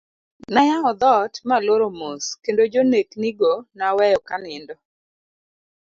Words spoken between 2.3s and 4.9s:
,kendo jonek ni go naweyo kanindo.